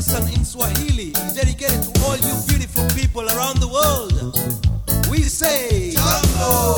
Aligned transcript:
lesson 0.00 0.32
in 0.32 0.46
Swahili 0.46 1.12
dedicated 1.34 1.82
to 1.82 2.00
all 2.04 2.16
you 2.16 2.34
beautiful 2.48 2.88
people 2.98 3.28
around 3.28 3.60
the 3.60 3.68
world. 3.68 4.14
We 5.10 5.18
say, 5.24 5.90
Jambo! 5.90 6.76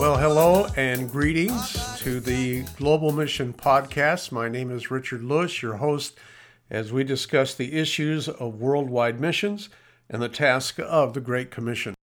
Well, 0.00 0.16
hello 0.16 0.66
and 0.76 1.08
greetings 1.08 1.89
to 2.10 2.18
the 2.18 2.62
Global 2.76 3.12
Mission 3.12 3.52
Podcast. 3.52 4.32
My 4.32 4.48
name 4.48 4.72
is 4.72 4.90
Richard 4.90 5.22
Lewis, 5.22 5.62
your 5.62 5.76
host, 5.76 6.18
as 6.68 6.92
we 6.92 7.04
discuss 7.04 7.54
the 7.54 7.74
issues 7.74 8.28
of 8.28 8.60
worldwide 8.60 9.20
missions 9.20 9.68
and 10.08 10.20
the 10.20 10.28
task 10.28 10.80
of 10.80 11.14
the 11.14 11.20
Great 11.20 11.52
Commission. 11.52 11.94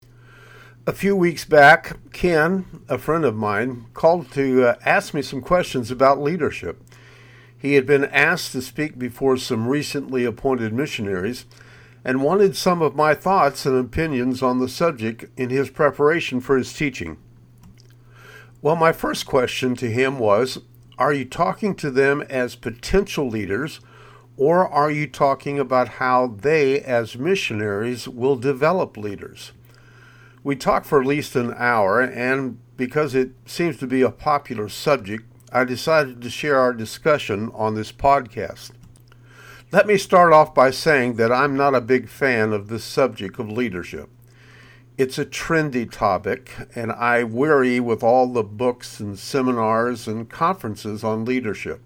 A 0.85 0.93
few 0.93 1.13
weeks 1.13 1.43
back, 1.43 1.97
Ken, 2.13 2.85
a 2.87 2.97
friend 2.97 3.25
of 3.25 3.35
mine, 3.35 3.87
called 3.93 4.31
to 4.31 4.69
uh, 4.69 4.75
ask 4.85 5.13
me 5.13 5.21
some 5.21 5.41
questions 5.41 5.91
about 5.91 6.21
leadership. 6.21 6.81
He 7.57 7.73
had 7.73 7.85
been 7.85 8.05
asked 8.05 8.53
to 8.53 8.61
speak 8.61 8.97
before 8.97 9.35
some 9.35 9.67
recently 9.67 10.23
appointed 10.23 10.71
missionaries 10.71 11.45
and 12.05 12.23
wanted 12.23 12.55
some 12.55 12.81
of 12.81 12.95
my 12.95 13.13
thoughts 13.13 13.65
and 13.65 13.77
opinions 13.77 14.41
on 14.41 14.59
the 14.59 14.69
subject 14.69 15.25
in 15.37 15.49
his 15.49 15.69
preparation 15.69 16.39
for 16.39 16.55
his 16.55 16.71
teaching. 16.71 17.17
Well, 18.59 18.75
my 18.75 18.91
first 18.91 19.27
question 19.27 19.75
to 19.75 19.91
him 19.91 20.17
was 20.17 20.61
Are 20.97 21.13
you 21.13 21.25
talking 21.25 21.75
to 21.75 21.91
them 21.91 22.23
as 22.23 22.55
potential 22.55 23.29
leaders, 23.29 23.81
or 24.35 24.67
are 24.67 24.89
you 24.89 25.05
talking 25.05 25.59
about 25.59 25.87
how 25.87 26.27
they, 26.27 26.81
as 26.81 27.17
missionaries, 27.17 28.07
will 28.07 28.35
develop 28.35 28.97
leaders? 28.97 29.51
We 30.43 30.55
talked 30.55 30.87
for 30.87 30.99
at 30.99 31.07
least 31.07 31.35
an 31.35 31.53
hour, 31.55 32.01
and 32.01 32.57
because 32.77 33.13
it 33.13 33.31
seems 33.45 33.77
to 33.77 33.85
be 33.85 34.01
a 34.01 34.09
popular 34.09 34.69
subject, 34.69 35.23
I 35.51 35.63
decided 35.63 36.19
to 36.23 36.29
share 36.29 36.57
our 36.57 36.73
discussion 36.73 37.51
on 37.53 37.75
this 37.75 37.91
podcast. 37.91 38.71
Let 39.71 39.85
me 39.85 39.97
start 39.97 40.33
off 40.33 40.55
by 40.55 40.71
saying 40.71 41.17
that 41.17 41.31
I'm 41.31 41.55
not 41.55 41.75
a 41.75 41.81
big 41.81 42.09
fan 42.09 42.53
of 42.53 42.69
the 42.69 42.79
subject 42.79 43.37
of 43.39 43.51
leadership. 43.51 44.09
It's 44.97 45.19
a 45.19 45.25
trendy 45.25 45.87
topic, 45.91 46.53
and 46.73 46.91
I 46.91 47.23
weary 47.23 47.79
with 47.79 48.01
all 48.01 48.25
the 48.25 48.41
books 48.41 48.99
and 48.99 49.19
seminars 49.19 50.07
and 50.07 50.27
conferences 50.27 51.03
on 51.03 51.23
leadership. 51.23 51.81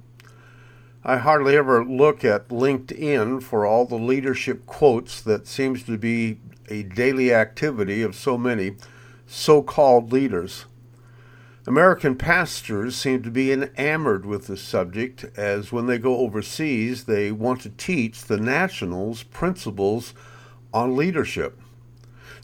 I 1.04 1.17
hardly 1.17 1.58
ever 1.58 1.84
look 1.84 2.23
at 2.23 2.48
LinkedIn 2.48 3.44
for 3.44 3.66
all 3.66 3.84
the 3.84 3.98
leadership 3.98 4.66
quotes 4.66 5.20
that 5.23 5.45
seems 5.45 5.84
to 5.84 5.98
be 5.98 6.39
a 6.70 6.84
daily 6.84 7.34
activity 7.34 8.02
of 8.02 8.16
so 8.16 8.38
many 8.38 8.78
so 9.28 9.62
called 9.62 10.14
leaders. 10.14 10.66
American 11.67 12.16
pastors 12.16 12.95
seem 12.95 13.23
to 13.23 13.30
be 13.30 13.52
enamored 13.52 14.26
with 14.26 14.48
the 14.48 14.56
subject, 14.56 15.26
as 15.36 15.70
when 15.70 15.86
they 15.86 15.98
go 15.98 16.16
overseas, 16.20 17.04
they 17.04 17.30
want 17.30 17.59
to 17.59 17.72
teach 17.72 18.23
the 18.23 18.38
nationals 18.38 19.23
principles 19.23 20.14
on 20.73 20.95
leadership. 20.95 21.59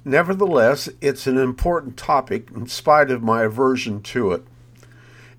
Nevertheless, 0.07 0.87
it's 1.01 1.27
an 1.27 1.37
important 1.37 1.97
topic 1.97 2.47
in 2.55 2.67
spite 2.67 3.11
of 3.11 3.21
my 3.21 3.43
aversion 3.43 4.01
to 4.03 4.31
it. 4.31 4.45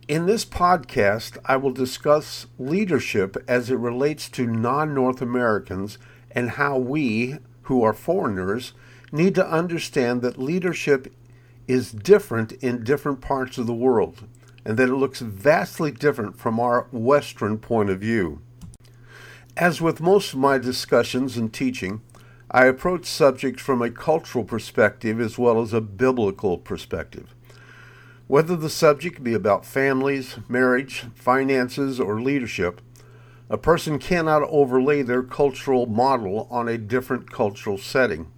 In 0.08 0.26
this 0.26 0.44
podcast, 0.44 1.38
I 1.46 1.56
will 1.56 1.70
discuss 1.70 2.44
leadership 2.58 3.42
as 3.48 3.70
it 3.70 3.76
relates 3.76 4.28
to 4.28 4.46
non 4.46 4.92
North 4.92 5.22
Americans 5.22 5.96
and 6.32 6.50
how 6.50 6.76
we, 6.76 7.38
who 7.62 7.82
are 7.82 7.94
foreigners, 7.94 8.74
need 9.10 9.34
to 9.36 9.50
understand 9.50 10.20
that 10.20 10.36
leadership 10.36 11.14
is 11.66 11.90
different 11.90 12.52
in 12.52 12.84
different 12.84 13.22
parts 13.22 13.56
of 13.56 13.66
the 13.66 13.72
world 13.72 14.24
and 14.66 14.76
that 14.76 14.90
it 14.90 14.96
looks 14.96 15.20
vastly 15.20 15.90
different 15.90 16.36
from 16.36 16.60
our 16.60 16.88
Western 16.92 17.56
point 17.56 17.88
of 17.88 18.00
view. 18.00 18.42
As 19.56 19.80
with 19.80 20.02
most 20.02 20.34
of 20.34 20.38
my 20.38 20.58
discussions 20.58 21.38
and 21.38 21.50
teaching, 21.50 22.02
I 22.50 22.64
approach 22.64 23.04
subjects 23.04 23.62
from 23.62 23.82
a 23.82 23.90
cultural 23.90 24.44
perspective 24.44 25.20
as 25.20 25.38
well 25.38 25.60
as 25.60 25.74
a 25.74 25.82
biblical 25.82 26.56
perspective. 26.56 27.34
Whether 28.26 28.56
the 28.56 28.70
subject 28.70 29.22
be 29.22 29.34
about 29.34 29.66
families, 29.66 30.38
marriage, 30.48 31.04
finances, 31.14 32.00
or 32.00 32.20
leadership, 32.20 32.80
a 33.50 33.58
person 33.58 33.98
cannot 33.98 34.42
overlay 34.44 35.02
their 35.02 35.22
cultural 35.22 35.86
model 35.86 36.46
on 36.50 36.68
a 36.68 36.78
different 36.78 37.30
cultural 37.30 37.78
setting. 37.78 38.30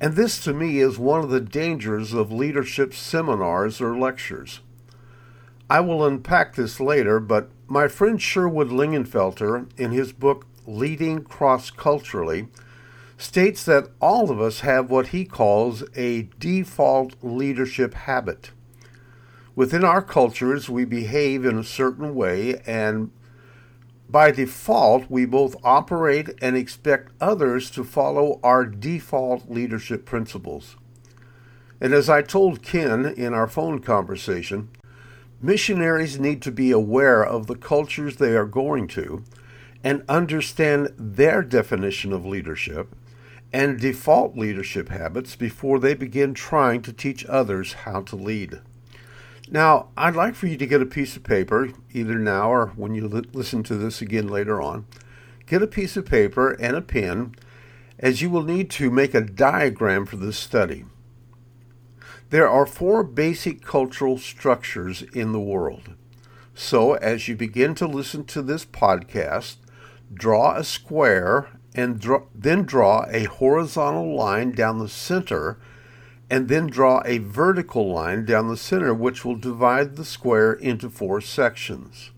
And 0.00 0.14
this 0.14 0.42
to 0.44 0.52
me 0.52 0.78
is 0.78 0.98
one 0.98 1.22
of 1.22 1.30
the 1.30 1.40
dangers 1.40 2.12
of 2.12 2.32
leadership 2.32 2.94
seminars 2.94 3.80
or 3.80 3.96
lectures. 3.96 4.60
I 5.70 5.80
will 5.80 6.04
unpack 6.04 6.54
this 6.54 6.80
later, 6.80 7.20
but 7.20 7.50
my 7.66 7.88
friend 7.88 8.20
Sherwood 8.20 8.68
Lingenfelter, 8.68 9.68
in 9.78 9.92
his 9.92 10.12
book 10.12 10.46
Leading 10.66 11.22
Cross 11.22 11.70
Culturally, 11.72 12.48
states 13.16 13.64
that 13.64 13.88
all 14.00 14.30
of 14.30 14.40
us 14.40 14.60
have 14.60 14.90
what 14.90 15.08
he 15.08 15.24
calls 15.24 15.84
a 15.96 16.28
default 16.38 17.14
leadership 17.22 17.94
habit. 17.94 18.50
Within 19.56 19.84
our 19.84 20.02
cultures, 20.02 20.68
we 20.68 20.84
behave 20.84 21.44
in 21.44 21.58
a 21.58 21.64
certain 21.64 22.14
way, 22.14 22.60
and 22.66 23.10
by 24.08 24.30
default, 24.30 25.08
we 25.08 25.24
both 25.24 25.56
operate 25.62 26.30
and 26.42 26.56
expect 26.56 27.12
others 27.20 27.70
to 27.70 27.84
follow 27.84 28.40
our 28.42 28.66
default 28.66 29.48
leadership 29.50 30.04
principles. 30.04 30.76
And 31.80 31.92
as 31.92 32.08
I 32.08 32.22
told 32.22 32.62
Ken 32.62 33.06
in 33.06 33.32
our 33.32 33.46
phone 33.46 33.80
conversation, 33.80 34.70
missionaries 35.40 36.18
need 36.18 36.42
to 36.42 36.52
be 36.52 36.70
aware 36.70 37.24
of 37.24 37.46
the 37.46 37.56
cultures 37.56 38.16
they 38.16 38.34
are 38.36 38.46
going 38.46 38.88
to 38.88 39.22
and 39.82 40.02
understand 40.08 40.92
their 40.96 41.42
definition 41.42 42.12
of 42.12 42.24
leadership 42.24 42.94
and 43.54 43.78
default 43.78 44.36
leadership 44.36 44.88
habits 44.88 45.36
before 45.36 45.78
they 45.78 45.94
begin 45.94 46.34
trying 46.34 46.82
to 46.82 46.92
teach 46.92 47.24
others 47.26 47.72
how 47.84 48.00
to 48.00 48.16
lead. 48.16 48.58
Now, 49.48 49.90
I'd 49.96 50.16
like 50.16 50.34
for 50.34 50.48
you 50.48 50.56
to 50.56 50.66
get 50.66 50.82
a 50.82 50.86
piece 50.86 51.16
of 51.16 51.22
paper, 51.22 51.70
either 51.92 52.16
now 52.16 52.50
or 52.50 52.72
when 52.74 52.96
you 52.96 53.06
li- 53.06 53.28
listen 53.32 53.62
to 53.62 53.76
this 53.76 54.02
again 54.02 54.26
later 54.26 54.60
on. 54.60 54.86
Get 55.46 55.62
a 55.62 55.68
piece 55.68 55.96
of 55.96 56.04
paper 56.04 56.50
and 56.54 56.76
a 56.76 56.80
pen, 56.80 57.36
as 57.96 58.20
you 58.20 58.28
will 58.28 58.42
need 58.42 58.70
to 58.70 58.90
make 58.90 59.14
a 59.14 59.20
diagram 59.20 60.04
for 60.04 60.16
this 60.16 60.36
study. 60.36 60.84
There 62.30 62.48
are 62.48 62.66
four 62.66 63.04
basic 63.04 63.62
cultural 63.62 64.18
structures 64.18 65.02
in 65.14 65.30
the 65.30 65.38
world. 65.38 65.94
So, 66.56 66.94
as 66.94 67.28
you 67.28 67.36
begin 67.36 67.76
to 67.76 67.86
listen 67.86 68.24
to 68.24 68.42
this 68.42 68.64
podcast, 68.64 69.58
draw 70.12 70.56
a 70.56 70.64
square 70.64 71.50
and 71.74 72.04
then 72.34 72.62
draw 72.62 73.04
a 73.08 73.24
horizontal 73.24 74.14
line 74.14 74.52
down 74.52 74.78
the 74.78 74.88
center 74.88 75.58
and 76.30 76.48
then 76.48 76.66
draw 76.66 77.02
a 77.04 77.18
vertical 77.18 77.92
line 77.92 78.24
down 78.24 78.48
the 78.48 78.56
center 78.56 78.94
which 78.94 79.24
will 79.24 79.36
divide 79.36 79.96
the 79.96 80.04
square 80.04 80.52
into 80.52 80.88
four 80.88 81.20
sections. 81.20 82.10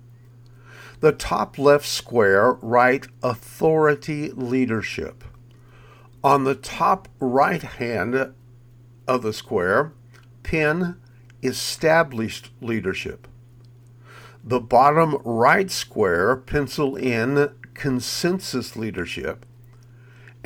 The 1.00 1.12
top 1.12 1.58
left 1.58 1.86
square 1.86 2.52
write 2.62 3.08
authority 3.22 4.30
leadership. 4.30 5.24
On 6.22 6.44
the 6.44 6.54
top 6.54 7.08
right 7.20 7.62
hand 7.62 8.32
of 9.06 9.22
the 9.22 9.32
square, 9.32 9.92
pin 10.42 10.96
established 11.42 12.50
leadership. 12.60 13.28
The 14.42 14.60
bottom 14.60 15.16
right 15.24 15.70
square, 15.70 16.36
pencil 16.36 16.96
in 16.96 17.50
consensus 17.74 18.76
leadership. 18.76 19.45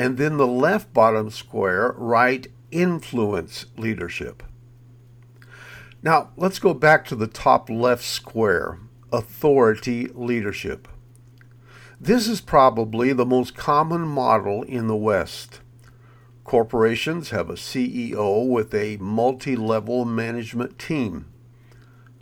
And 0.00 0.16
then 0.16 0.38
the 0.38 0.46
left 0.46 0.94
bottom 0.94 1.28
square, 1.28 1.94
write 1.98 2.46
influence 2.70 3.66
leadership. 3.76 4.42
Now, 6.02 6.30
let's 6.38 6.58
go 6.58 6.72
back 6.72 7.04
to 7.04 7.14
the 7.14 7.26
top 7.26 7.68
left 7.68 8.02
square 8.02 8.78
authority 9.12 10.06
leadership. 10.14 10.88
This 12.00 12.28
is 12.28 12.40
probably 12.40 13.12
the 13.12 13.26
most 13.26 13.54
common 13.54 14.00
model 14.08 14.62
in 14.62 14.86
the 14.86 14.96
West. 14.96 15.60
Corporations 16.44 17.28
have 17.28 17.50
a 17.50 17.52
CEO 17.52 18.48
with 18.48 18.72
a 18.72 18.96
multi 18.96 19.54
level 19.54 20.06
management 20.06 20.78
team. 20.78 21.26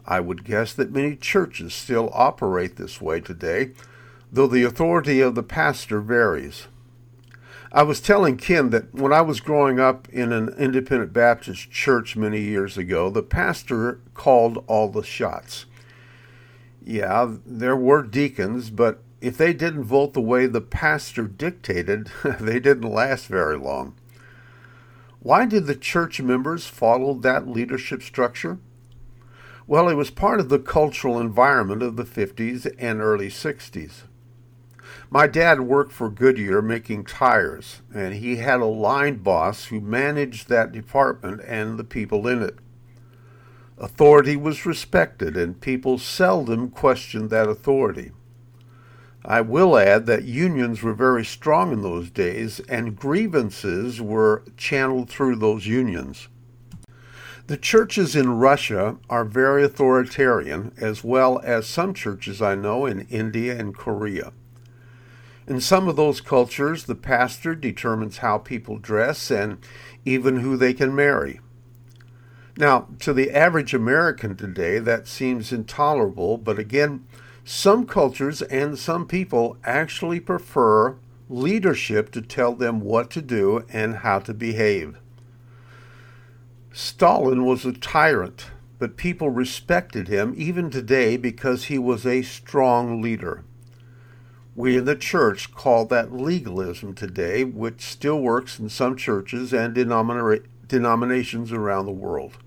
I 0.05 0.19
would 0.19 0.45
guess 0.45 0.73
that 0.73 0.91
many 0.91 1.15
churches 1.15 1.75
still 1.75 2.11
operate 2.13 2.75
this 2.75 3.01
way 3.01 3.21
today, 3.21 3.71
though 4.33 4.49
the 4.49 4.65
authority 4.65 5.21
of 5.21 5.37
the 5.37 5.45
pastor 5.45 6.01
varies. 6.01 6.67
I 7.70 7.82
was 7.82 8.00
telling 8.00 8.38
Ken 8.38 8.70
that 8.70 8.94
when 8.94 9.12
I 9.12 9.20
was 9.20 9.41
growing 9.41 9.79
up 9.79 10.09
in 10.09 10.32
an 10.32 10.49
independent 10.59 11.12
Baptist 11.12 11.70
church 11.70 12.17
many 12.17 12.41
years 12.41 12.79
ago, 12.79 13.11
the 13.11 13.23
pastor 13.23 14.00
called 14.15 14.65
all 14.67 14.88
the 14.88 15.03
shots. 15.03 15.67
Yeah, 16.82 17.37
there 17.44 17.76
were 17.76 18.03
deacons, 18.03 18.70
but 18.70 19.03
if 19.20 19.37
they 19.37 19.53
didn't 19.53 19.85
vote 19.85 20.15
the 20.15 20.23
way 20.23 20.47
the 20.47 20.62
pastor 20.62 21.25
dictated, 21.25 22.11
they 22.41 22.59
didn't 22.59 22.91
last 22.91 23.26
very 23.26 23.59
long. 23.59 23.94
Why 25.20 25.44
did 25.44 25.67
the 25.67 25.75
church 25.75 26.23
members 26.23 26.67
follow 26.67 27.12
that 27.15 27.47
leadership 27.47 28.03
structure? 28.03 28.59
Well, 29.67 29.91
it 29.91 29.94
was 29.94 30.11
part 30.11 30.41
of 30.41 30.49
the 30.49 30.59
cultural 30.59 31.20
environment 31.20 31.82
of 31.82 31.97
the 31.97 32.05
50s 32.05 32.75
and 32.79 33.03
early 33.03 33.29
60s. 33.29 34.05
My 35.11 35.27
dad 35.27 35.61
worked 35.61 35.93
for 35.93 36.11
Goodyear 36.11 36.61
making 36.61 37.05
tires, 37.05 37.83
and 37.95 38.15
he 38.15 38.37
had 38.37 38.61
a 38.61 38.67
line 38.67 39.17
boss 39.17 39.67
who 39.67 39.81
managed 39.81 40.49
that 40.49 40.73
department 40.73 41.41
and 41.47 41.79
the 41.79 41.85
people 41.85 42.27
in 42.27 42.43
it. 42.43 42.59
Authority 43.79 44.37
was 44.37 44.67
respected, 44.67 45.37
and 45.37 45.61
people 45.61 45.99
seldom 45.99 46.69
questioned 46.69 47.31
that 47.31 47.49
authority. 47.49 48.12
I 49.25 49.41
will 49.41 49.77
add 49.77 50.06
that 50.06 50.25
unions 50.25 50.83
were 50.83 50.95
very 50.95 51.25
strong 51.25 51.73
in 51.73 51.83
those 51.83 52.11
days, 52.11 52.61
and 52.69 52.97
grievances 52.97 54.01
were 54.01 54.43
channeled 54.56 55.11
through 55.11 55.37
those 55.37 55.67
unions. 55.67 56.29
The 57.47 57.56
churches 57.56 58.15
in 58.15 58.39
Russia 58.39 58.97
are 59.09 59.25
very 59.25 59.65
authoritarian, 59.65 60.73
as 60.77 61.03
well 61.03 61.41
as 61.43 61.67
some 61.67 61.94
churches 61.94 62.43
I 62.43 62.55
know 62.55 62.85
in 62.85 63.06
India 63.09 63.59
and 63.59 63.75
Korea. 63.75 64.33
In 65.49 65.62
some 65.62 65.89
of 65.89 65.97
those 65.97 66.21
cultures, 66.21 66.85
the 66.85 66.95
pastor 66.95 67.55
determines 67.55 68.19
how 68.19 68.37
people 68.37 68.77
dress 68.77 69.31
and 69.31 69.56
even 70.05 70.41
who 70.41 70.59
they 70.59 70.75
can 70.75 70.95
marry. 70.95 71.41
Now, 72.59 72.89
to 72.99 73.15
the 73.15 73.31
average 73.31 73.73
American 73.73 74.37
today, 74.37 74.79
that 74.79 75.09
seems 75.09 75.50
intolerable, 75.50 76.37
but 76.37 76.59
again, 76.59 77.06
some 77.45 77.87
cultures 77.87 78.43
and 78.43 78.79
some 78.79 79.06
people 79.06 79.56
actually 79.65 80.21
prefer 80.21 80.97
leadership 81.31 82.11
to 82.11 82.21
tell 82.21 82.55
them 82.55 82.81
what 82.81 83.09
to 83.12 83.23
do 83.23 83.65
and 83.71 83.97
how 83.97 84.19
to 84.19 84.35
behave. 84.35 84.99
Stalin 86.75 87.47
was 87.47 87.65
a 87.65 87.73
tyrant, 87.73 88.51
but 88.79 88.99
people 88.99 89.31
respected 89.31 90.09
him 90.09 90.35
even 90.37 90.69
today 90.69 91.17
because 91.17 91.65
he 91.65 91.79
was 91.79 92.05
a 92.05 92.21
strong 92.21 93.01
leader. 93.01 93.44
We 94.58 94.76
in 94.76 94.87
the 94.87 94.96
church 94.96 95.55
call 95.55 95.84
that 95.84 96.12
legalism 96.12 96.93
today, 96.93 97.44
which 97.44 97.81
still 97.81 98.19
works 98.20 98.58
in 98.58 98.69
some 98.69 98.96
churches 98.96 99.52
and 99.52 99.72
denominations 99.72 101.52
around 101.52 101.87
the 101.87 101.93
world. 101.93 102.38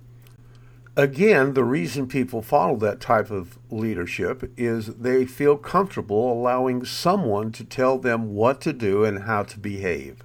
Again, 0.98 1.54
the 1.54 1.64
reason 1.64 2.08
people 2.08 2.42
follow 2.42 2.76
that 2.80 3.00
type 3.00 3.32
of 3.32 3.58
leadership 3.70 4.52
is 4.58 4.88
they 4.88 5.24
feel 5.26 5.56
comfortable 5.56 6.34
allowing 6.34 6.84
someone 6.84 7.54
to 7.54 7.64
tell 7.64 7.98
them 7.98 8.34
what 8.34 8.60
to 8.60 8.74
do 8.74 9.06
and 9.06 9.24
how 9.24 9.44
to 9.44 9.58
behave. 9.58 10.18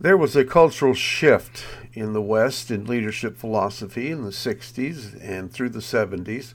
There 0.00 0.16
was 0.16 0.34
a 0.34 0.44
cultural 0.46 0.94
shift 0.94 1.66
in 1.92 2.14
the 2.14 2.22
West 2.22 2.70
in 2.70 2.86
leadership 2.86 3.36
philosophy 3.36 4.10
in 4.10 4.24
the 4.24 4.30
60s 4.30 5.22
and 5.22 5.52
through 5.52 5.68
the 5.68 5.80
70s 5.80 6.54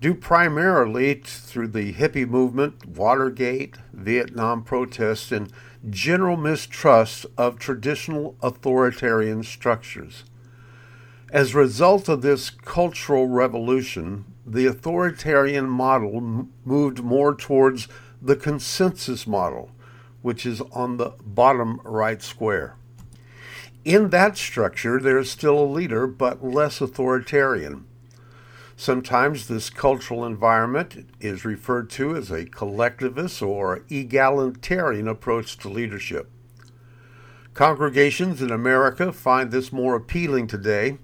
due 0.00 0.14
primarily 0.14 1.14
through 1.14 1.68
the 1.68 1.92
hippie 1.92 2.28
movement, 2.28 2.86
Watergate, 2.86 3.76
Vietnam 3.92 4.62
protests, 4.62 5.30
and 5.30 5.52
general 5.88 6.36
mistrust 6.36 7.26
of 7.36 7.58
traditional 7.58 8.36
authoritarian 8.42 9.42
structures. 9.42 10.24
As 11.30 11.54
a 11.54 11.58
result 11.58 12.08
of 12.08 12.22
this 12.22 12.50
cultural 12.50 13.28
revolution, 13.28 14.24
the 14.46 14.66
authoritarian 14.66 15.68
model 15.68 16.16
m- 16.16 16.52
moved 16.64 17.04
more 17.04 17.34
towards 17.34 17.86
the 18.20 18.36
consensus 18.36 19.26
model, 19.26 19.70
which 20.22 20.44
is 20.44 20.60
on 20.72 20.96
the 20.96 21.12
bottom 21.24 21.80
right 21.84 22.22
square. 22.22 22.74
In 23.84 24.10
that 24.10 24.36
structure, 24.36 24.98
there 24.98 25.18
is 25.18 25.30
still 25.30 25.58
a 25.58 25.64
leader, 25.64 26.06
but 26.06 26.44
less 26.44 26.80
authoritarian. 26.80 27.86
Sometimes 28.80 29.46
this 29.46 29.68
cultural 29.68 30.24
environment 30.24 31.10
is 31.20 31.44
referred 31.44 31.90
to 31.90 32.16
as 32.16 32.30
a 32.30 32.46
collectivist 32.46 33.42
or 33.42 33.84
egalitarian 33.90 35.06
approach 35.06 35.58
to 35.58 35.68
leadership. 35.68 36.30
Congregations 37.52 38.40
in 38.40 38.50
America 38.50 39.12
find 39.12 39.50
this 39.50 39.70
more 39.70 39.96
appealing 39.96 40.46
today 40.46 40.96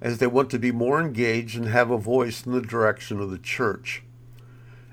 as 0.00 0.18
they 0.18 0.26
want 0.26 0.50
to 0.50 0.58
be 0.58 0.72
more 0.72 1.00
engaged 1.00 1.56
and 1.56 1.68
have 1.68 1.92
a 1.92 1.98
voice 1.98 2.44
in 2.44 2.50
the 2.50 2.60
direction 2.60 3.20
of 3.20 3.30
the 3.30 3.38
church. 3.38 4.02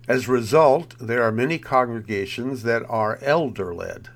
As 0.08 0.28
a 0.28 0.34
result, 0.34 0.94
there 1.00 1.24
are 1.24 1.32
many 1.32 1.58
congregations 1.58 2.62
that 2.62 2.84
are 2.88 3.18
elder 3.24 3.74
led. 3.74 4.10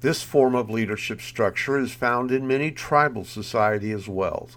This 0.00 0.22
form 0.22 0.54
of 0.54 0.70
leadership 0.70 1.20
structure 1.20 1.78
is 1.78 1.92
found 1.92 2.32
in 2.32 2.46
many 2.46 2.70
tribal 2.70 3.26
societies 3.26 3.94
as 3.94 4.08
well. 4.08 4.48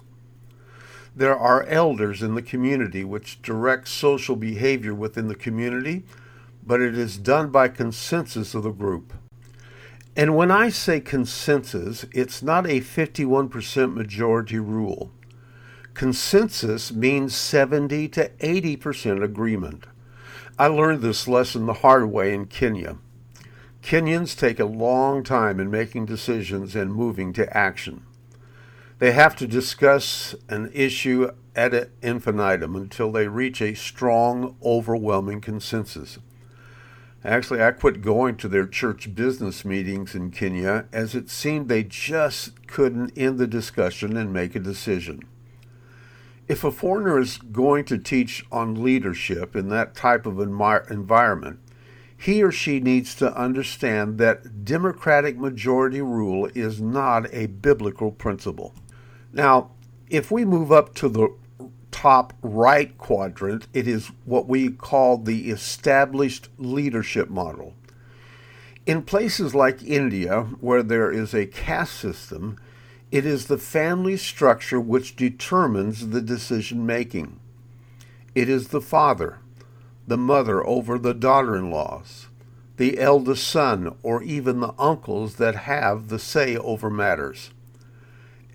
There 1.18 1.36
are 1.36 1.64
elders 1.64 2.22
in 2.22 2.36
the 2.36 2.42
community 2.42 3.02
which 3.02 3.42
direct 3.42 3.88
social 3.88 4.36
behavior 4.36 4.94
within 4.94 5.26
the 5.26 5.34
community, 5.34 6.04
but 6.64 6.80
it 6.80 6.96
is 6.96 7.18
done 7.18 7.50
by 7.50 7.66
consensus 7.66 8.54
of 8.54 8.62
the 8.62 8.70
group. 8.70 9.12
And 10.14 10.36
when 10.36 10.52
I 10.52 10.68
say 10.68 11.00
consensus, 11.00 12.06
it's 12.12 12.40
not 12.40 12.66
a 12.66 12.80
51% 12.80 13.94
majority 13.94 14.60
rule. 14.60 15.10
Consensus 15.92 16.92
means 16.92 17.34
70 17.34 18.06
to 18.10 18.28
80% 18.38 19.20
agreement. 19.20 19.86
I 20.56 20.68
learned 20.68 21.02
this 21.02 21.26
lesson 21.26 21.66
the 21.66 21.82
hard 21.82 22.12
way 22.12 22.32
in 22.32 22.46
Kenya. 22.46 22.96
Kenyans 23.82 24.38
take 24.38 24.60
a 24.60 24.64
long 24.64 25.24
time 25.24 25.58
in 25.58 25.68
making 25.68 26.06
decisions 26.06 26.76
and 26.76 26.94
moving 26.94 27.32
to 27.32 27.56
action. 27.56 28.04
They 28.98 29.12
have 29.12 29.36
to 29.36 29.46
discuss 29.46 30.34
an 30.48 30.72
issue 30.74 31.30
ad 31.54 31.90
infinitum 32.02 32.74
until 32.74 33.12
they 33.12 33.28
reach 33.28 33.62
a 33.62 33.74
strong, 33.74 34.56
overwhelming 34.60 35.40
consensus. 35.40 36.18
Actually, 37.24 37.62
I 37.62 37.70
quit 37.70 38.02
going 38.02 38.36
to 38.38 38.48
their 38.48 38.66
church 38.66 39.14
business 39.14 39.64
meetings 39.64 40.16
in 40.16 40.32
Kenya 40.32 40.86
as 40.92 41.14
it 41.14 41.30
seemed 41.30 41.68
they 41.68 41.84
just 41.84 42.66
couldn't 42.66 43.16
end 43.16 43.38
the 43.38 43.46
discussion 43.46 44.16
and 44.16 44.32
make 44.32 44.56
a 44.56 44.60
decision. 44.60 45.22
If 46.48 46.64
a 46.64 46.72
foreigner 46.72 47.20
is 47.20 47.38
going 47.38 47.84
to 47.86 47.98
teach 47.98 48.44
on 48.50 48.82
leadership 48.82 49.54
in 49.54 49.68
that 49.68 49.94
type 49.94 50.26
of 50.26 50.40
environment, 50.40 51.60
he 52.16 52.42
or 52.42 52.50
she 52.50 52.80
needs 52.80 53.14
to 53.16 53.36
understand 53.36 54.18
that 54.18 54.64
democratic 54.64 55.38
majority 55.38 56.02
rule 56.02 56.50
is 56.52 56.80
not 56.80 57.32
a 57.32 57.46
biblical 57.46 58.10
principle. 58.10 58.74
Now, 59.32 59.70
if 60.08 60.30
we 60.30 60.44
move 60.44 60.72
up 60.72 60.94
to 60.96 61.08
the 61.08 61.34
top 61.90 62.32
right 62.42 62.96
quadrant, 62.96 63.66
it 63.72 63.88
is 63.88 64.10
what 64.24 64.48
we 64.48 64.70
call 64.70 65.18
the 65.18 65.50
established 65.50 66.48
leadership 66.56 67.28
model. 67.28 67.74
In 68.86 69.02
places 69.02 69.54
like 69.54 69.82
India, 69.82 70.42
where 70.60 70.82
there 70.82 71.10
is 71.10 71.34
a 71.34 71.46
caste 71.46 71.94
system, 71.94 72.58
it 73.10 73.26
is 73.26 73.46
the 73.46 73.58
family 73.58 74.16
structure 74.16 74.80
which 74.80 75.16
determines 75.16 76.08
the 76.08 76.22
decision 76.22 76.86
making. 76.86 77.38
It 78.34 78.48
is 78.48 78.68
the 78.68 78.80
father, 78.80 79.40
the 80.06 80.16
mother 80.16 80.66
over 80.66 80.98
the 80.98 81.14
daughter 81.14 81.56
in 81.56 81.70
laws, 81.70 82.28
the 82.76 82.98
eldest 82.98 83.46
son, 83.46 83.94
or 84.02 84.22
even 84.22 84.60
the 84.60 84.74
uncles 84.78 85.34
that 85.36 85.54
have 85.54 86.08
the 86.08 86.18
say 86.18 86.56
over 86.56 86.88
matters. 86.88 87.50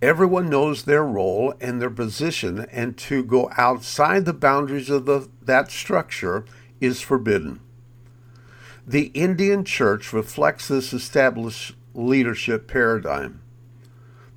Everyone 0.03 0.49
knows 0.49 0.83
their 0.83 1.05
role 1.05 1.53
and 1.61 1.81
their 1.81 1.89
position, 1.89 2.65
and 2.73 2.97
to 2.97 3.23
go 3.23 3.49
outside 3.55 4.25
the 4.25 4.33
boundaries 4.33 4.89
of 4.89 5.05
the, 5.05 5.29
that 5.41 5.71
structure 5.71 6.43
is 6.81 6.99
forbidden. 6.99 7.61
The 8.85 9.05
Indian 9.13 9.63
church 9.63 10.11
reflects 10.11 10.67
this 10.67 10.91
established 10.91 11.75
leadership 11.93 12.67
paradigm. 12.67 13.43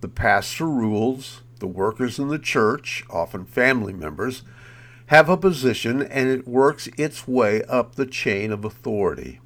The 0.03 0.09
pastor 0.09 0.67
rules, 0.67 1.43
the 1.59 1.67
workers 1.67 2.21
in 2.21 2.29
the 2.29 2.39
church, 2.39 3.05
often 3.11 3.45
family 3.45 3.93
members, 3.93 4.45
have 5.07 5.29
a 5.29 5.37
position 5.37 6.01
and 6.01 6.29
it 6.29 6.47
works 6.47 6.89
its 6.97 7.27
way 7.27 7.65
up 7.65 7.97
the 7.97 8.07
chain 8.07 8.53
of 8.53 8.65
authority. 8.65 9.41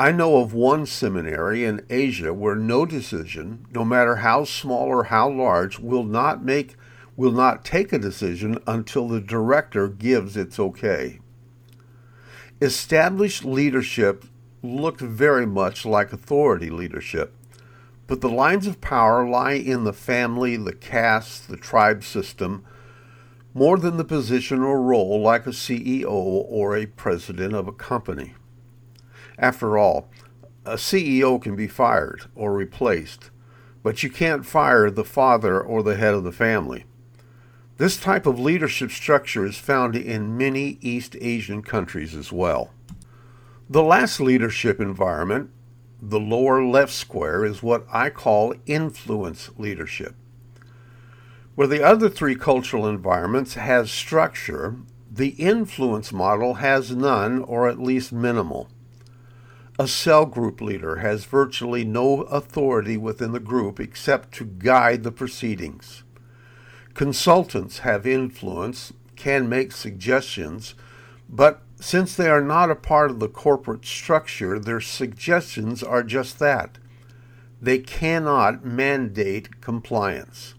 I 0.00 0.12
know 0.12 0.38
of 0.38 0.54
one 0.54 0.86
seminary 0.86 1.62
in 1.62 1.84
Asia 1.90 2.32
where 2.32 2.54
no 2.56 2.86
decision, 2.86 3.66
no 3.74 3.84
matter 3.84 4.16
how 4.16 4.44
small 4.44 4.86
or 4.86 5.04
how 5.04 5.28
large, 5.28 5.78
will 5.78 6.04
not 6.04 6.42
make 6.42 6.76
will 7.18 7.32
not 7.32 7.66
take 7.66 7.92
a 7.92 7.98
decision 7.98 8.58
until 8.66 9.08
the 9.08 9.20
director 9.20 9.88
gives 9.88 10.38
its 10.38 10.58
okay. 10.58 11.20
Established 12.62 13.44
leadership 13.44 14.24
looked 14.62 15.02
very 15.02 15.44
much 15.44 15.84
like 15.84 16.14
authority 16.14 16.70
leadership, 16.70 17.34
but 18.06 18.22
the 18.22 18.30
lines 18.30 18.66
of 18.66 18.80
power 18.80 19.28
lie 19.28 19.52
in 19.52 19.84
the 19.84 19.92
family, 19.92 20.56
the 20.56 20.72
caste, 20.72 21.46
the 21.46 21.58
tribe 21.58 22.04
system, 22.04 22.64
more 23.52 23.76
than 23.76 23.98
the 23.98 24.04
position 24.04 24.62
or 24.62 24.80
role 24.80 25.20
like 25.20 25.46
a 25.46 25.50
CEO 25.50 26.08
or 26.08 26.74
a 26.74 26.86
president 26.86 27.52
of 27.52 27.68
a 27.68 27.72
company. 27.72 28.32
After 29.40 29.78
all, 29.78 30.10
a 30.66 30.74
CEO 30.74 31.40
can 31.40 31.56
be 31.56 31.66
fired 31.66 32.26
or 32.36 32.52
replaced, 32.52 33.30
but 33.82 34.02
you 34.02 34.10
can't 34.10 34.44
fire 34.44 34.90
the 34.90 35.02
father 35.02 35.58
or 35.58 35.82
the 35.82 35.96
head 35.96 36.12
of 36.12 36.24
the 36.24 36.30
family. 36.30 36.84
This 37.78 37.96
type 37.96 38.26
of 38.26 38.38
leadership 38.38 38.90
structure 38.90 39.46
is 39.46 39.56
found 39.56 39.96
in 39.96 40.36
many 40.36 40.76
East 40.82 41.16
Asian 41.22 41.62
countries 41.62 42.14
as 42.14 42.30
well. 42.30 42.70
The 43.70 43.82
last 43.82 44.20
leadership 44.20 44.78
environment, 44.78 45.48
the 46.02 46.20
lower 46.20 46.62
left 46.62 46.92
square, 46.92 47.42
is 47.42 47.62
what 47.62 47.86
I 47.90 48.10
call 48.10 48.52
influence 48.66 49.48
leadership. 49.56 50.14
Where 51.54 51.66
the 51.66 51.82
other 51.82 52.10
three 52.10 52.34
cultural 52.34 52.86
environments 52.86 53.54
has 53.54 53.90
structure, 53.90 54.76
the 55.10 55.30
influence 55.30 56.12
model 56.12 56.54
has 56.54 56.94
none 56.94 57.42
or 57.42 57.66
at 57.66 57.80
least 57.80 58.12
minimal. 58.12 58.68
A 59.80 59.88
cell 59.88 60.26
group 60.26 60.60
leader 60.60 60.96
has 60.96 61.24
virtually 61.24 61.86
no 61.86 62.24
authority 62.24 62.98
within 62.98 63.32
the 63.32 63.40
group 63.40 63.80
except 63.80 64.30
to 64.34 64.44
guide 64.44 65.04
the 65.04 65.10
proceedings. 65.10 66.02
Consultants 66.92 67.78
have 67.78 68.06
influence, 68.06 68.92
can 69.16 69.48
make 69.48 69.72
suggestions, 69.72 70.74
but 71.30 71.62
since 71.80 72.14
they 72.14 72.28
are 72.28 72.42
not 72.42 72.70
a 72.70 72.74
part 72.74 73.10
of 73.10 73.20
the 73.20 73.28
corporate 73.28 73.86
structure, 73.86 74.58
their 74.58 74.82
suggestions 74.82 75.82
are 75.82 76.02
just 76.02 76.38
that. 76.40 76.76
They 77.58 77.78
cannot 77.78 78.62
mandate 78.62 79.62
compliance. 79.62 80.56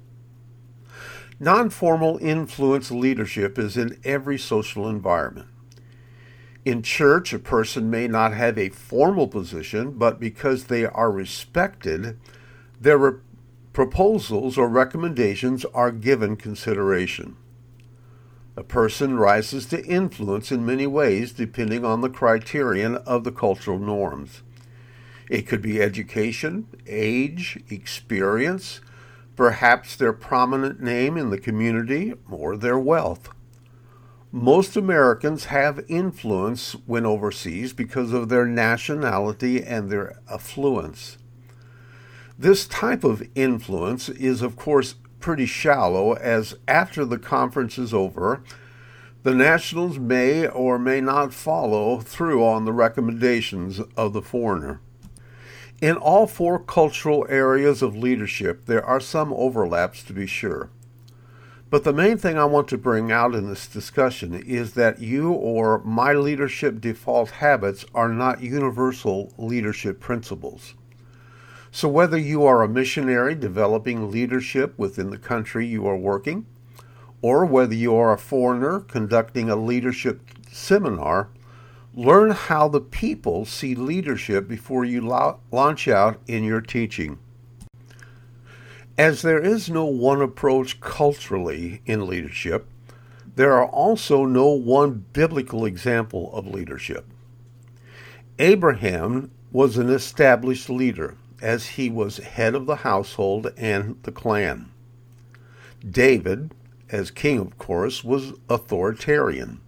Non 1.39 1.69
formal 1.69 2.17
influence 2.23 2.89
leadership 2.89 3.59
is 3.59 3.77
in 3.77 3.99
every 4.03 4.39
social 4.39 4.89
environment. 4.89 5.50
In 6.63 6.83
church, 6.83 7.33
a 7.33 7.39
person 7.39 7.89
may 7.89 8.07
not 8.07 8.33
have 8.33 8.57
a 8.57 8.69
formal 8.69 9.27
position, 9.27 9.91
but 9.91 10.19
because 10.19 10.65
they 10.65 10.85
are 10.85 11.11
respected, 11.11 12.19
their 12.79 13.21
proposals 13.73 14.57
or 14.57 14.67
recommendations 14.67 15.65
are 15.73 15.91
given 15.91 16.35
consideration. 16.35 17.35
A 18.55 18.63
person 18.63 19.17
rises 19.17 19.65
to 19.67 19.83
influence 19.85 20.51
in 20.51 20.65
many 20.65 20.85
ways 20.85 21.31
depending 21.31 21.83
on 21.83 22.01
the 22.01 22.09
criterion 22.09 22.97
of 22.97 23.23
the 23.23 23.31
cultural 23.31 23.79
norms. 23.79 24.43
It 25.29 25.47
could 25.47 25.61
be 25.61 25.81
education, 25.81 26.67
age, 26.85 27.63
experience, 27.69 28.81
perhaps 29.35 29.95
their 29.95 30.13
prominent 30.13 30.81
name 30.81 31.17
in 31.17 31.29
the 31.29 31.39
community, 31.39 32.13
or 32.29 32.57
their 32.57 32.77
wealth. 32.77 33.29
Most 34.33 34.77
Americans 34.77 35.45
have 35.45 35.83
influence 35.89 36.71
when 36.85 37.05
overseas 37.05 37.73
because 37.73 38.13
of 38.13 38.29
their 38.29 38.45
nationality 38.45 39.61
and 39.61 39.89
their 39.89 40.21
affluence. 40.29 41.17
This 42.39 42.65
type 42.65 43.03
of 43.03 43.27
influence 43.35 44.07
is, 44.07 44.41
of 44.41 44.55
course, 44.55 44.95
pretty 45.19 45.45
shallow, 45.45 46.13
as 46.13 46.55
after 46.65 47.03
the 47.03 47.19
conference 47.19 47.77
is 47.77 47.93
over, 47.93 48.41
the 49.23 49.35
nationals 49.35 49.99
may 49.99 50.47
or 50.47 50.79
may 50.79 51.01
not 51.01 51.33
follow 51.33 51.99
through 51.99 52.41
on 52.41 52.63
the 52.63 52.73
recommendations 52.73 53.81
of 53.97 54.13
the 54.13 54.21
foreigner. 54.21 54.79
In 55.81 55.97
all 55.97 56.25
four 56.25 56.57
cultural 56.57 57.25
areas 57.27 57.81
of 57.81 57.97
leadership, 57.97 58.65
there 58.65 58.83
are 58.83 59.01
some 59.01 59.33
overlaps 59.33 60.03
to 60.03 60.13
be 60.13 60.25
sure. 60.25 60.69
But 61.71 61.85
the 61.85 61.93
main 61.93 62.17
thing 62.17 62.37
I 62.37 62.43
want 62.43 62.67
to 62.67 62.77
bring 62.77 63.13
out 63.13 63.33
in 63.33 63.47
this 63.47 63.65
discussion 63.65 64.33
is 64.33 64.73
that 64.73 64.99
you 64.99 65.31
or 65.31 65.81
my 65.85 66.11
leadership 66.11 66.81
default 66.81 67.31
habits 67.31 67.85
are 67.95 68.09
not 68.09 68.43
universal 68.43 69.33
leadership 69.37 70.01
principles. 70.01 70.73
So, 71.71 71.87
whether 71.87 72.17
you 72.17 72.43
are 72.43 72.61
a 72.61 72.67
missionary 72.67 73.35
developing 73.35 74.11
leadership 74.11 74.77
within 74.77 75.11
the 75.11 75.17
country 75.17 75.65
you 75.65 75.87
are 75.87 75.95
working, 75.95 76.45
or 77.21 77.45
whether 77.45 77.73
you 77.73 77.95
are 77.95 78.11
a 78.11 78.17
foreigner 78.17 78.81
conducting 78.81 79.49
a 79.49 79.55
leadership 79.55 80.29
seminar, 80.51 81.29
learn 81.95 82.31
how 82.31 82.67
the 82.67 82.81
people 82.81 83.45
see 83.45 83.75
leadership 83.75 84.45
before 84.45 84.83
you 84.83 84.99
launch 84.99 85.87
out 85.87 86.19
in 86.27 86.43
your 86.43 86.59
teaching. 86.59 87.17
As 88.97 89.21
there 89.21 89.39
is 89.39 89.69
no 89.69 89.85
one 89.85 90.21
approach 90.21 90.79
culturally 90.81 91.81
in 91.85 92.07
leadership, 92.07 92.67
there 93.35 93.53
are 93.53 93.65
also 93.65 94.25
no 94.25 94.47
one 94.49 95.05
biblical 95.13 95.65
example 95.65 96.29
of 96.33 96.45
leadership. 96.45 97.05
Abraham 98.37 99.31
was 99.51 99.77
an 99.77 99.89
established 99.89 100.69
leader, 100.69 101.15
as 101.41 101.67
he 101.67 101.89
was 101.89 102.17
head 102.17 102.53
of 102.53 102.65
the 102.65 102.77
household 102.77 103.51
and 103.57 103.97
the 104.03 104.11
clan. 104.11 104.71
David, 105.87 106.53
as 106.89 107.11
king, 107.11 107.39
of 107.39 107.57
course, 107.57 108.03
was 108.03 108.33
authoritarian. 108.49 109.61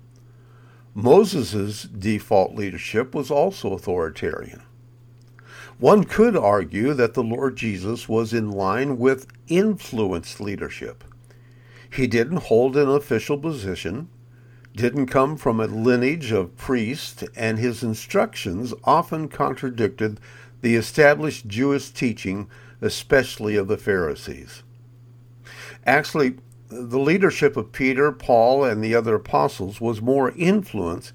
Moses' 0.94 1.84
default 1.84 2.54
leadership 2.56 3.16
was 3.16 3.32
also 3.32 3.74
authoritarian. 3.74 4.62
One 5.80 6.04
could 6.04 6.36
argue 6.36 6.94
that 6.94 7.14
the 7.14 7.24
Lord 7.24 7.56
Jesus 7.56 8.08
was 8.08 8.34
in 8.34 8.52
line 8.52 8.98
with 8.98 9.28
influence 9.48 10.40
leadership. 10.40 11.04
He 11.90 12.08
didn't 12.08 12.44
hold 12.44 12.78
an 12.78 12.90
official 12.90 13.38
position, 13.38 14.10
didn't 14.76 15.08
come 15.08 15.38
from 15.38 15.60
a 15.60 15.68
lineage 15.68 16.32
of 16.32 16.58
priests, 16.58 17.24
and 17.36 17.60
his 17.60 17.84
instructions 17.84 18.74
often 18.84 19.28
contradicted 19.28 20.20
the 20.62 20.76
established 20.76 21.48
Jewish 21.48 21.90
teaching, 21.92 22.48
especially 22.82 23.56
of 23.56 23.68
the 23.68 23.78
Pharisees. 23.78 24.64
Actually, 25.86 26.38
the 26.70 27.00
leadership 27.00 27.56
of 27.58 27.72
Peter, 27.72 28.12
Paul, 28.12 28.64
and 28.64 28.84
the 28.84 28.96
other 28.96 29.16
apostles 29.16 29.80
was 29.80 30.02
more 30.02 30.32
influence, 30.32 31.14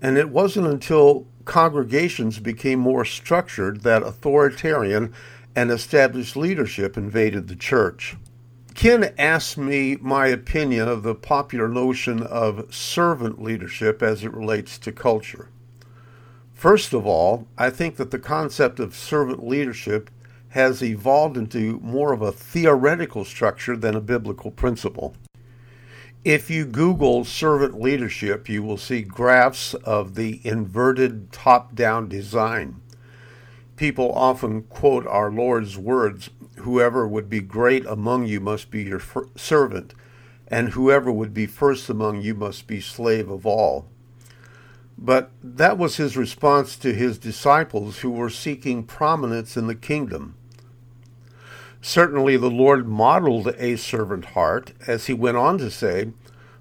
and 0.00 0.16
it 0.16 0.28
wasn't 0.28 0.66
until 0.66 1.26
congregations 1.44 2.38
became 2.38 2.78
more 2.78 3.04
structured 3.04 3.82
that 3.82 4.02
authoritarian 4.02 5.12
and 5.54 5.70
established 5.70 6.36
leadership 6.36 6.96
invaded 6.96 7.48
the 7.48 7.56
church. 7.56 8.16
Ken 8.74 9.12
asked 9.18 9.58
me 9.58 9.96
my 10.00 10.28
opinion 10.28 10.88
of 10.88 11.02
the 11.02 11.14
popular 11.14 11.68
notion 11.68 12.22
of 12.22 12.74
servant 12.74 13.42
leadership 13.42 14.02
as 14.02 14.24
it 14.24 14.32
relates 14.32 14.78
to 14.78 14.92
culture. 14.92 15.48
First 16.54 16.94
of 16.94 17.06
all, 17.06 17.46
I 17.58 17.70
think 17.70 17.96
that 17.96 18.10
the 18.10 18.18
concept 18.18 18.80
of 18.80 18.94
servant 18.94 19.46
leadership 19.46 20.10
has 20.50 20.82
evolved 20.82 21.36
into 21.36 21.80
more 21.80 22.12
of 22.12 22.22
a 22.22 22.32
theoretical 22.32 23.24
structure 23.24 23.76
than 23.76 23.94
a 23.94 24.00
biblical 24.00 24.50
principle. 24.50 25.14
If 26.24 26.50
you 26.50 26.66
Google 26.66 27.24
servant 27.24 27.80
leadership, 27.80 28.48
you 28.48 28.62
will 28.62 28.76
see 28.76 29.02
graphs 29.02 29.74
of 29.74 30.14
the 30.14 30.40
inverted 30.44 31.32
top 31.32 31.74
down 31.74 32.08
design. 32.08 32.80
People 33.74 34.12
often 34.12 34.62
quote 34.62 35.04
our 35.08 35.32
Lord's 35.32 35.76
words 35.76 36.30
Whoever 36.58 37.08
would 37.08 37.28
be 37.28 37.40
great 37.40 37.84
among 37.86 38.26
you 38.26 38.38
must 38.38 38.70
be 38.70 38.84
your 38.84 39.02
servant, 39.34 39.94
and 40.46 40.68
whoever 40.68 41.10
would 41.10 41.34
be 41.34 41.46
first 41.46 41.88
among 41.90 42.20
you 42.22 42.34
must 42.34 42.68
be 42.68 42.80
slave 42.80 43.28
of 43.28 43.44
all. 43.44 43.88
But 44.96 45.32
that 45.42 45.76
was 45.76 45.96
his 45.96 46.16
response 46.16 46.76
to 46.76 46.94
his 46.94 47.18
disciples 47.18 47.98
who 47.98 48.10
were 48.10 48.30
seeking 48.30 48.84
prominence 48.84 49.56
in 49.56 49.66
the 49.66 49.74
kingdom. 49.74 50.36
Certainly, 51.84 52.36
the 52.36 52.48
Lord 52.50 52.86
modeled 52.86 53.48
a 53.58 53.76
servant 53.76 54.26
heart, 54.26 54.72
as 54.86 55.06
he 55.06 55.12
went 55.12 55.36
on 55.36 55.58
to 55.58 55.68
say, 55.68 56.12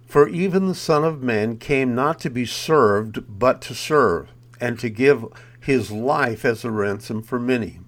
For 0.08 0.28
even 0.28 0.68
the 0.68 0.76
Son 0.76 1.04
of 1.04 1.22
Man 1.22 1.58
came 1.58 1.94
not 1.94 2.20
to 2.22 2.30
be 2.32 2.44
served, 2.44 3.24
but 3.30 3.62
to 3.62 3.76
serve, 3.76 4.30
and 4.60 4.80
to 4.80 4.90
give 4.90 5.26
his 5.60 5.92
life 5.92 6.44
as 6.44 6.66
a 6.66 6.72
ransom 6.72 7.22
for 7.22 7.40
many. 7.40 7.80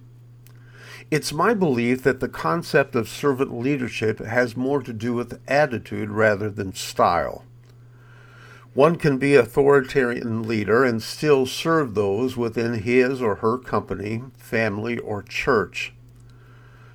It's 1.09 1.33
my 1.33 1.55
belief 1.55 2.03
that 2.03 2.19
the 2.19 2.29
concept 2.29 2.95
of 2.95 3.09
servant 3.09 3.51
leadership 3.51 4.19
has 4.19 4.55
more 4.55 4.83
to 4.83 4.93
do 4.93 5.13
with 5.13 5.41
attitude 5.47 6.11
rather 6.11 6.51
than 6.51 6.75
style. 6.75 7.45
One 8.75 8.95
can 8.95 9.17
be 9.17 9.35
authoritarian 9.35 10.43
leader 10.43 10.83
and 10.83 11.01
still 11.01 11.47
serve 11.47 11.95
those 11.95 12.37
within 12.37 12.75
his 12.75 13.23
or 13.23 13.35
her 13.35 13.57
company, 13.57 14.23
family, 14.37 14.99
or 14.99 15.23
church. 15.23 15.93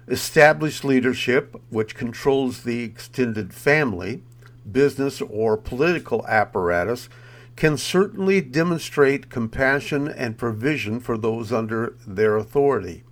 Established 0.08 0.84
leadership, 0.84 1.60
which 1.68 1.94
controls 1.94 2.62
the 2.62 2.82
extended 2.82 3.52
family, 3.52 4.22
business, 4.70 5.20
or 5.20 5.56
political 5.56 6.26
apparatus, 6.26 7.08
can 7.56 7.76
certainly 7.76 8.40
demonstrate 8.40 9.28
compassion 9.28 10.08
and 10.08 10.38
provision 10.38 11.00
for 11.00 11.18
those 11.18 11.52
under 11.52 11.94
their 12.06 12.36
authority. 12.36 13.02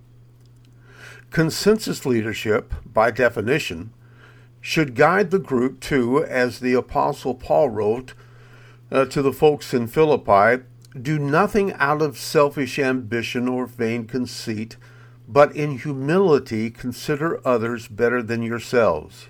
Consensus 1.29 2.05
leadership, 2.05 2.73
by 2.85 3.11
definition, 3.11 3.91
should 4.61 4.95
guide 4.95 5.29
the 5.29 5.39
group 5.39 5.79
to, 5.81 6.23
as 6.23 6.59
the 6.59 6.73
Apostle 6.73 7.35
Paul 7.35 7.69
wrote 7.69 8.13
uh, 8.91 9.05
to 9.05 9.21
the 9.21 9.33
folks 9.33 9.73
in 9.73 9.87
Philippi, 9.87 10.63
do 10.99 11.19
nothing 11.19 11.73
out 11.73 12.01
of 12.01 12.17
selfish 12.17 12.79
ambition 12.79 13.47
or 13.47 13.67
vain 13.67 14.07
conceit, 14.07 14.77
but 15.27 15.55
in 15.55 15.79
humility 15.79 16.69
consider 16.69 17.45
others 17.45 17.87
better 17.87 18.23
than 18.23 18.41
yourselves. 18.41 19.27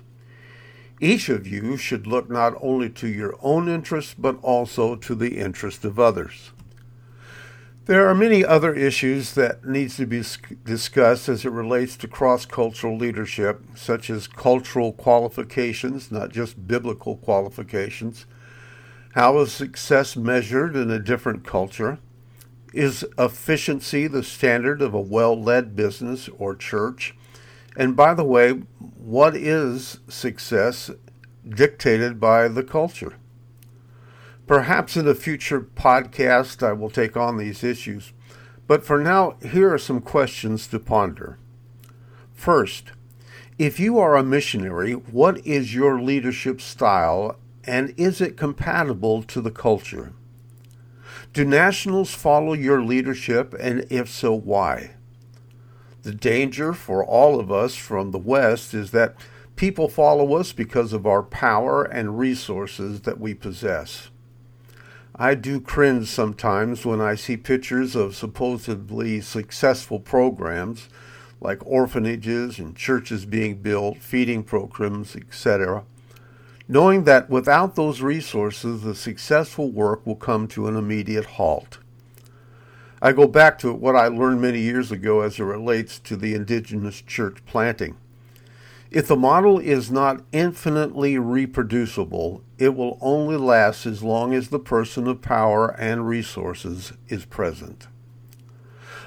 Each 1.00 1.28
of 1.28 1.46
you 1.46 1.76
should 1.76 2.06
look 2.06 2.28
not 2.30 2.54
only 2.60 2.90
to 2.90 3.08
your 3.08 3.34
own 3.40 3.68
interest, 3.68 4.20
but 4.20 4.38
also 4.42 4.96
to 4.96 5.14
the 5.14 5.38
interest 5.38 5.84
of 5.84 5.98
others. 5.98 6.52
There 7.86 8.06
are 8.06 8.14
many 8.14 8.44
other 8.44 8.74
issues 8.74 9.32
that 9.32 9.64
needs 9.64 9.96
to 9.96 10.06
be 10.06 10.22
discussed 10.64 11.28
as 11.28 11.44
it 11.46 11.50
relates 11.50 11.96
to 11.96 12.08
cross-cultural 12.08 12.96
leadership, 12.98 13.62
such 13.74 14.10
as 14.10 14.26
cultural 14.26 14.92
qualifications, 14.92 16.12
not 16.12 16.30
just 16.30 16.68
biblical 16.68 17.16
qualifications. 17.16 18.26
How 19.14 19.38
is 19.38 19.52
success 19.52 20.16
measured 20.16 20.76
in 20.76 20.90
a 20.90 20.98
different 20.98 21.46
culture? 21.46 21.98
Is 22.74 23.04
efficiency 23.18 24.06
the 24.06 24.22
standard 24.22 24.82
of 24.82 24.92
a 24.92 25.00
well-led 25.00 25.74
business 25.74 26.28
or 26.38 26.54
church? 26.54 27.14
And 27.76 27.96
by 27.96 28.12
the 28.12 28.24
way, 28.24 28.50
what 28.78 29.34
is 29.34 30.00
success 30.08 30.90
dictated 31.48 32.20
by 32.20 32.48
the 32.48 32.62
culture? 32.62 33.16
Perhaps 34.46 34.96
in 34.96 35.06
a 35.08 35.14
future 35.14 35.60
podcast 35.60 36.66
I 36.66 36.72
will 36.72 36.90
take 36.90 37.16
on 37.16 37.36
these 37.36 37.64
issues, 37.64 38.12
but 38.66 38.84
for 38.84 38.98
now, 38.98 39.36
here 39.42 39.72
are 39.72 39.78
some 39.78 40.00
questions 40.00 40.66
to 40.68 40.78
ponder. 40.78 41.38
First, 42.34 42.92
if 43.58 43.80
you 43.80 43.98
are 43.98 44.16
a 44.16 44.22
missionary, 44.22 44.92
what 44.92 45.44
is 45.46 45.74
your 45.74 46.00
leadership 46.00 46.60
style 46.60 47.36
and 47.64 47.92
is 47.96 48.20
it 48.20 48.36
compatible 48.36 49.22
to 49.24 49.40
the 49.40 49.50
culture? 49.50 50.12
Do 51.32 51.44
nationals 51.44 52.14
follow 52.14 52.52
your 52.52 52.82
leadership, 52.82 53.54
and 53.58 53.86
if 53.90 54.08
so, 54.08 54.32
why? 54.34 54.92
The 56.02 56.14
danger 56.14 56.72
for 56.72 57.04
all 57.04 57.38
of 57.38 57.50
us 57.50 57.74
from 57.74 58.10
the 58.10 58.18
West 58.18 58.72
is 58.74 58.92
that 58.92 59.16
people 59.56 59.88
follow 59.88 60.34
us 60.34 60.52
because 60.52 60.92
of 60.92 61.06
our 61.06 61.22
power 61.22 61.82
and 61.82 62.18
resources 62.18 63.02
that 63.02 63.20
we 63.20 63.34
possess. 63.34 64.10
I 65.16 65.34
do 65.34 65.60
cringe 65.60 66.06
sometimes 66.06 66.86
when 66.86 67.00
I 67.00 67.16
see 67.16 67.36
pictures 67.36 67.96
of 67.96 68.14
supposedly 68.14 69.20
successful 69.20 69.98
programs 69.98 70.88
like 71.40 71.64
orphanages 71.66 72.58
and 72.58 72.76
churches 72.76 73.26
being 73.26 73.56
built, 73.56 73.98
feeding 73.98 74.44
programs, 74.44 75.16
etc., 75.16 75.84
knowing 76.68 77.04
that 77.04 77.30
without 77.30 77.74
those 77.74 78.02
resources, 78.02 78.82
the 78.82 78.94
successful 78.94 79.70
work 79.70 80.06
will 80.06 80.16
come 80.16 80.46
to 80.46 80.68
an 80.68 80.76
immediate 80.76 81.24
halt. 81.24 81.78
I 83.00 83.12
go 83.12 83.26
back 83.26 83.58
to 83.60 83.72
what 83.72 83.96
I 83.96 84.08
learned 84.08 84.42
many 84.42 84.60
years 84.60 84.92
ago 84.92 85.22
as 85.22 85.38
it 85.38 85.44
relates 85.44 85.98
to 86.00 86.16
the 86.16 86.34
indigenous 86.34 87.00
church 87.00 87.38
planting. 87.46 87.96
If 88.90 89.06
the 89.06 89.16
model 89.16 89.58
is 89.58 89.90
not 89.90 90.22
infinitely 90.32 91.18
reproducible, 91.18 92.42
it 92.58 92.74
will 92.74 92.98
only 93.00 93.36
last 93.36 93.86
as 93.86 94.02
long 94.02 94.34
as 94.34 94.48
the 94.48 94.58
person 94.58 95.06
of 95.06 95.22
power 95.22 95.74
and 95.78 96.08
resources 96.08 96.92
is 97.08 97.24
present. 97.24 97.86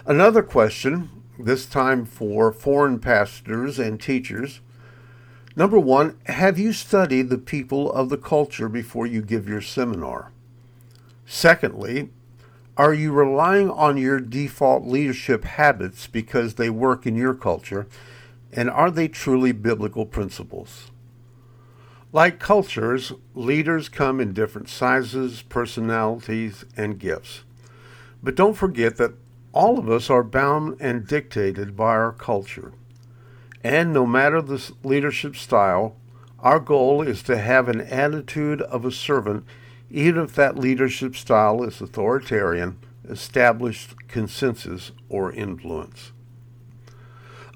Another 0.06 0.44
question, 0.44 1.10
this 1.38 1.66
time 1.66 2.06
for 2.06 2.52
foreign 2.52 3.00
pastors 3.00 3.80
and 3.80 4.00
teachers. 4.00 4.62
Number 5.56 5.80
one, 5.80 6.18
have 6.28 6.58
you 6.58 6.72
studied 6.72 7.30
the 7.30 7.38
people 7.38 7.92
of 7.92 8.10
the 8.10 8.18
culture 8.18 8.70
before 8.70 9.06
you 9.06 9.22
give 9.22 9.50
your 9.50 9.62
seminar? 9.62 10.32
Secondly, 11.26 12.10
are 12.78 12.94
you 12.94 13.12
relying 13.12 13.70
on 13.70 13.98
your 13.98 14.20
default 14.20 14.86
leadership 14.86 15.44
habits 15.44 16.08
because 16.08 16.54
they 16.54 16.70
work 16.70 17.06
in 17.06 17.16
your 17.16 17.34
culture? 17.34 17.88
And 18.54 18.70
are 18.70 18.90
they 18.90 19.08
truly 19.08 19.52
biblical 19.52 20.06
principles? 20.06 20.90
Like 22.14 22.40
cultures, 22.40 23.14
leaders 23.36 23.90
come 23.90 24.20
in 24.20 24.34
different 24.34 24.70
sizes, 24.70 25.42
personalities, 25.44 26.66
and 26.76 27.00
gifts. 27.00 27.44
But 28.24 28.36
don't 28.36 28.58
forget 28.58 28.98
that 28.98 29.14
all 29.54 29.80
of 29.80 29.90
us 29.90 30.10
are 30.10 30.24
bound 30.24 30.78
and 30.80 31.08
dictated 31.08 31.76
by 31.76 31.90
our 31.92 32.12
culture. 32.14 32.74
And 33.64 33.94
no 33.94 34.06
matter 34.06 34.42
the 34.42 34.72
leadership 34.84 35.36
style, 35.36 35.96
our 36.40 36.60
goal 36.60 37.02
is 37.02 37.22
to 37.24 37.38
have 37.38 37.68
an 37.68 37.82
attitude 37.82 38.62
of 38.64 38.86
a 38.86 38.92
servant 38.92 39.46
even 39.92 40.24
if 40.24 40.36
that 40.36 40.58
leadership 40.58 41.16
style 41.16 41.64
is 41.64 41.82
authoritarian, 41.82 42.78
established 43.10 43.96
consensus, 44.08 44.92
or 45.10 45.32
influence. 45.34 46.12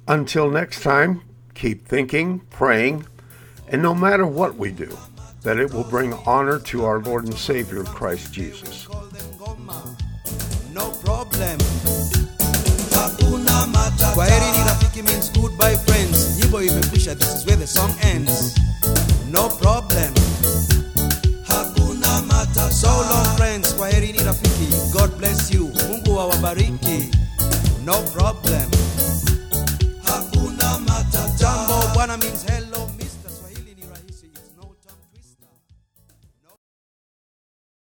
Until 0.08 0.50
next 0.50 0.84
time, 0.84 1.22
keep 1.54 1.88
thinking, 1.88 2.42
praying, 2.50 3.08
and 3.70 3.82
no 3.82 3.96
matter 3.96 4.28
what 4.28 4.56
we 4.56 4.72
do, 4.72 4.96
that 5.42 5.58
it 5.58 5.74
will 5.74 5.84
bring 5.86 6.14
honor 6.26 6.60
to 6.60 6.84
our 6.84 7.00
Lord 7.00 7.24
and 7.26 7.36
Savior 7.36 7.84
Christ 7.84 8.34
Jesus. 8.34 8.88
Kwaheri 14.14 14.64
rafiki 14.68 15.02
means 15.04 15.30
goodbye 15.32 15.78
friends. 15.78 16.38
Nyimbo 16.40 16.62
imekwisha, 16.62 17.16
this 17.16 17.28
is 17.36 17.46
where 17.46 17.58
the 17.58 17.68
song 17.68 17.94
ends. 18.02 18.56
No 19.32 19.50
problem. 19.50 20.14
So 22.72 22.88
long 22.88 23.38
friends, 23.38 23.74
kwaherini 23.74 24.20
rafiki. 24.20 24.68
God 24.94 25.18
bless 25.18 25.52
you. 25.54 25.72
Mungu 25.90 26.20
awabariki. 26.20 27.12
No 27.86 28.02
problem. 28.14 28.70